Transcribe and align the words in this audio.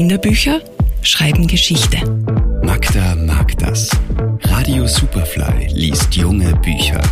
Kinderbücher 0.00 0.62
schreiben 1.02 1.46
Geschichte. 1.46 1.98
Magda 2.64 3.14
mag 3.16 3.58
das. 3.58 3.90
Radio 4.44 4.86
Superfly 4.86 5.66
liest 5.74 6.14
junge 6.14 6.56
Bücher. 6.56 7.02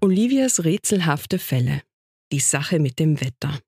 Olivias 0.00 0.64
rätselhafte 0.64 1.38
Fälle. 1.38 1.82
Die 2.32 2.40
Sache 2.40 2.78
mit 2.78 2.98
dem 2.98 3.20
Wetter. 3.20 3.60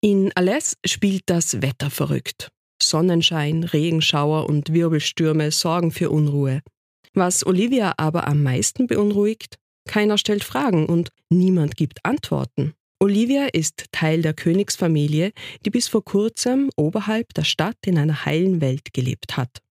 In 0.00 0.32
Alès 0.32 0.74
spielt 0.84 1.22
das 1.26 1.62
Wetter 1.62 1.88
verrückt. 1.88 2.50
Sonnenschein, 2.82 3.62
Regenschauer 3.62 4.48
und 4.48 4.72
Wirbelstürme 4.72 5.52
sorgen 5.52 5.92
für 5.92 6.10
Unruhe. 6.10 6.62
Was 7.14 7.46
Olivia 7.46 7.94
aber 7.96 8.26
am 8.26 8.42
meisten 8.42 8.88
beunruhigt, 8.88 9.54
keiner 9.86 10.18
stellt 10.18 10.42
Fragen 10.42 10.86
und 10.86 11.10
niemand 11.30 11.76
gibt 11.76 12.04
Antworten. 12.04 12.74
Olivia 13.00 13.46
ist 13.52 13.84
Teil 13.92 14.22
der 14.22 14.34
Königsfamilie, 14.34 15.32
die 15.64 15.70
bis 15.70 15.86
vor 15.86 16.04
kurzem 16.04 16.68
oberhalb 16.76 17.32
der 17.34 17.44
Stadt 17.44 17.76
in 17.86 17.96
einer 17.96 18.24
heilen 18.24 18.60
Welt 18.60 18.92
gelebt 18.92 19.36
hat. 19.36 19.62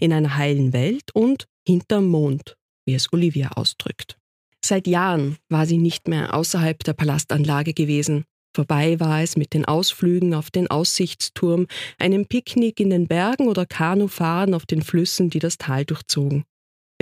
In 0.00 0.12
einer 0.12 0.36
heilen 0.36 0.72
Welt 0.72 1.14
und 1.14 1.46
hinterm 1.64 2.06
Mond, 2.06 2.56
wie 2.84 2.94
es 2.94 3.12
Olivia 3.12 3.52
ausdrückt. 3.52 4.18
Seit 4.64 4.88
Jahren 4.88 5.36
war 5.48 5.66
sie 5.66 5.78
nicht 5.78 6.08
mehr 6.08 6.34
außerhalb 6.34 6.82
der 6.82 6.94
Palastanlage 6.94 7.74
gewesen. 7.74 8.24
Vorbei 8.56 8.98
war 8.98 9.22
es 9.22 9.36
mit 9.36 9.54
den 9.54 9.66
Ausflügen 9.66 10.34
auf 10.34 10.50
den 10.50 10.68
Aussichtsturm, 10.68 11.68
einem 11.98 12.26
Picknick 12.26 12.80
in 12.80 12.90
den 12.90 13.06
Bergen 13.06 13.46
oder 13.46 13.66
Kanufahren 13.66 14.52
auf 14.52 14.66
den 14.66 14.82
Flüssen, 14.82 15.30
die 15.30 15.38
das 15.38 15.58
Tal 15.58 15.84
durchzogen. 15.84 16.44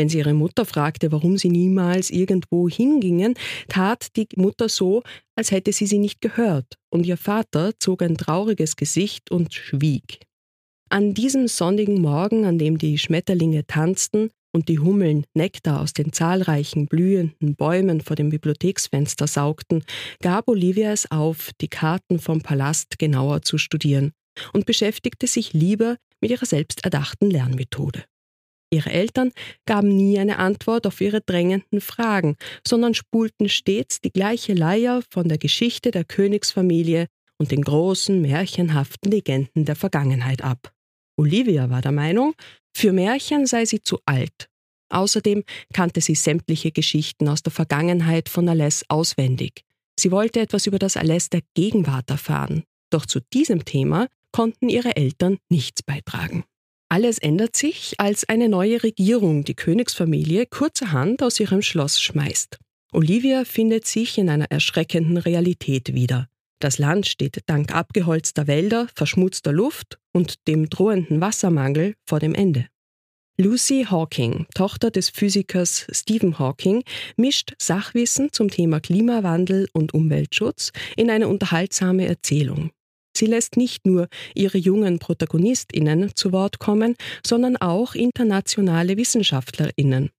Wenn 0.02 0.09
sie 0.09 0.19
ihre 0.19 0.34
Mutter 0.34 0.65
fragte, 0.65 1.12
warum 1.12 1.38
sie 1.38 1.48
niemals 1.48 2.11
irgendwo 2.11 2.69
hingingen, 2.69 3.34
tat 3.69 4.09
die 4.16 4.27
Mutter 4.34 4.69
so, 4.69 5.05
als 5.37 5.52
hätte 5.52 5.73
sie 5.73 5.87
sie 5.87 5.98
nicht 5.98 6.20
gehört, 6.20 6.75
und 6.91 7.06
ihr 7.06 7.16
Vater 7.16 7.70
zog 7.78 8.02
ein 8.02 8.16
trauriges 8.16 8.75
Gesicht 8.75 9.30
und 9.30 9.55
schwieg. 9.55 10.19
An 10.91 11.14
diesem 11.14 11.47
sonnigen 11.47 12.00
Morgen, 12.00 12.47
an 12.47 12.59
dem 12.59 12.78
die 12.78 12.98
Schmetterlinge 12.98 13.64
tanzten 13.69 14.31
und 14.53 14.69
die 14.69 14.81
Hummeln 14.81 15.25
Nektar 15.34 15.81
aus 15.81 15.92
den 15.92 16.12
zahlreichen 16.12 16.87
blühenden 16.87 17.55
Bäumen 17.55 18.00
vor 18.00 18.16
dem 18.16 18.31
Bibliotheksfenster 18.31 19.28
saugten, 19.28 19.84
gab 20.20 20.48
Olivia 20.48 20.91
es 20.91 21.09
auf, 21.12 21.53
die 21.61 21.69
Karten 21.69 22.19
vom 22.19 22.41
Palast 22.41 22.98
genauer 22.98 23.42
zu 23.42 23.56
studieren 23.56 24.11
und 24.53 24.66
beschäftigte 24.66 25.28
sich 25.28 25.53
lieber 25.53 25.97
mit 26.20 26.33
ihrer 26.33 26.47
selbsterdachten 26.47 27.31
Lernmethode. 27.31 28.03
Ihre 28.73 28.91
Eltern 28.91 29.33
gaben 29.67 29.95
nie 29.95 30.19
eine 30.19 30.39
Antwort 30.39 30.87
auf 30.87 31.01
ihre 31.03 31.20
drängenden 31.20 31.83
Fragen, 31.83 32.37
sondern 32.67 32.95
spulten 32.95 33.51
stets 33.51 34.01
die 34.01 34.11
gleiche 34.11 34.55
Leier 34.55 35.03
von 35.11 35.28
der 35.28 35.37
Geschichte 35.37 35.91
der 35.91 36.05
Königsfamilie 36.05 37.09
und 37.37 37.50
den 37.50 37.62
großen, 37.62 38.23
märchenhaften 38.23 39.11
Legenden 39.11 39.67
der 39.67 39.77
Vergangenheit 39.77 40.43
ab. 40.43 40.73
Olivia 41.19 41.69
war 41.69 41.83
der 41.83 41.93
Meinung, 41.93 42.34
für 42.75 42.93
Märchen 42.93 43.45
sei 43.47 43.67
sie 43.67 43.83
zu 43.83 43.98
alt. 44.06 44.48
Außerdem 44.89 45.45
kannte 45.75 46.00
sie 46.00 46.15
sämtliche 46.15 46.73
Geschichten 46.73 47.28
aus 47.28 47.43
der 47.43 47.53
Vergangenheit 47.53 48.31
von 48.31 48.48
Alès 48.48 48.84
auswendig. 48.89 49.65
Sie 50.00 50.11
wollte 50.11 50.41
etwas 50.41 50.67
über 50.67 50.78
das 50.78 50.97
Alès 50.97 51.28
der 51.31 51.43
Gegenwart 51.55 52.09
erfahren, 52.09 52.65
doch 52.89 53.05
zu 53.05 53.20
diesem 53.34 53.67
Thema 53.67 54.09
konnten 54.33 54.70
ihre 54.70 54.97
Eltern 54.97 55.37
nichts 55.50 55.83
beitragen. 55.83 56.45
Alles 56.92 57.16
ändert 57.16 57.56
sich, 57.56 57.94
als 57.96 58.28
eine 58.28 58.50
neue 58.50 58.82
Regierung 58.82 59.44
die 59.44 59.54
Königsfamilie 59.54 60.44
kurzerhand 60.44 61.22
aus 61.22 61.40
ihrem 61.40 61.62
Schloss 61.62 61.98
schmeißt. 61.98 62.58
Olivia 62.92 63.46
findet 63.46 63.86
sich 63.86 64.18
in 64.18 64.28
einer 64.28 64.50
erschreckenden 64.50 65.16
Realität 65.16 65.94
wieder. 65.94 66.28
Das 66.58 66.76
Land 66.76 67.06
steht 67.06 67.44
dank 67.46 67.74
abgeholzter 67.74 68.46
Wälder, 68.46 68.88
verschmutzter 68.94 69.52
Luft 69.52 70.00
und 70.12 70.46
dem 70.46 70.68
drohenden 70.68 71.22
Wassermangel 71.22 71.94
vor 72.04 72.20
dem 72.20 72.34
Ende. 72.34 72.66
Lucy 73.38 73.86
Hawking, 73.88 74.44
Tochter 74.54 74.91
des 74.91 75.08
Physikers 75.08 75.86
Stephen 75.92 76.38
Hawking, 76.38 76.84
mischt 77.16 77.54
Sachwissen 77.58 78.34
zum 78.34 78.50
Thema 78.50 78.81
Klimawandel 78.81 79.66
und 79.72 79.94
Umweltschutz 79.94 80.72
in 80.94 81.08
eine 81.08 81.28
unterhaltsame 81.28 82.04
Erzählung. 82.04 82.70
Sie 83.22 83.28
lässt 83.28 83.56
nicht 83.56 83.87
nur 83.87 84.09
ihre 84.34 84.59
jungen 84.59 84.99
Protagonistinnen 84.99 86.10
zu 86.16 86.33
Wort 86.33 86.59
kommen, 86.59 86.97
sondern 87.25 87.56
auch 87.56 87.94
internationale 87.94 88.97
Wissenschaftlerinnen. 88.97 90.10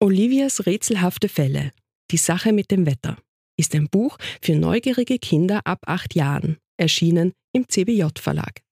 Olivias 0.00 0.66
rätselhafte 0.66 1.28
Fälle, 1.28 1.70
die 2.10 2.16
Sache 2.16 2.52
mit 2.52 2.72
dem 2.72 2.86
Wetter, 2.86 3.18
ist 3.56 3.72
ein 3.76 3.88
Buch 3.88 4.18
für 4.42 4.56
neugierige 4.56 5.20
Kinder 5.20 5.60
ab 5.62 5.78
acht 5.86 6.16
Jahren, 6.16 6.56
erschienen 6.76 7.34
im 7.52 7.68
CBJ 7.68 8.06
Verlag. 8.20 8.62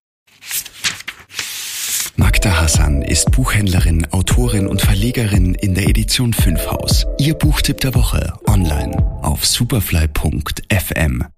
Magda 2.16 2.60
Hassan 2.60 3.02
ist 3.02 3.30
Buchhändlerin, 3.30 4.08
Autorin 4.10 4.66
und 4.66 4.82
Verlegerin 4.82 5.54
in 5.54 5.76
der 5.76 5.88
Edition 5.88 6.32
5 6.32 6.66
Haus. 6.66 7.06
Ihr 7.20 7.34
Buchtipp 7.34 7.78
der 7.78 7.94
Woche 7.94 8.32
online 8.44 8.96
auf 9.22 9.46
superfly.fm. 9.46 11.28